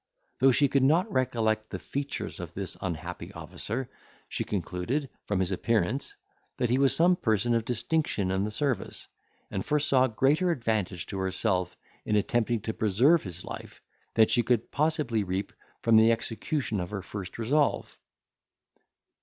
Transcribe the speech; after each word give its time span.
Though 0.39 0.49
she 0.51 0.67
could 0.67 0.81
not 0.81 1.11
recollect 1.11 1.69
the 1.69 1.77
features 1.77 2.39
of 2.39 2.55
this 2.55 2.75
unhappy 2.81 3.31
officer, 3.33 3.87
she 4.27 4.43
concluded, 4.43 5.11
from 5.27 5.39
his 5.39 5.51
appearance, 5.51 6.15
that 6.57 6.71
he 6.71 6.79
was 6.79 6.95
some 6.95 7.15
person 7.15 7.53
of 7.53 7.65
distinction 7.65 8.31
in 8.31 8.43
the 8.43 8.49
service, 8.49 9.07
and 9.51 9.63
foresaw 9.63 10.07
greater 10.07 10.49
advantage 10.49 11.05
to 11.05 11.19
herself 11.19 11.77
in 12.03 12.15
attempting 12.15 12.61
to 12.61 12.73
preserve 12.73 13.21
his 13.21 13.45
life, 13.45 13.79
than 14.15 14.25
she 14.27 14.41
could 14.41 14.71
possibly 14.71 15.23
reap 15.23 15.53
from 15.83 15.97
the 15.97 16.11
execution 16.11 16.79
of 16.79 16.89
her 16.89 17.03
first 17.03 17.37
resolve. 17.37 17.95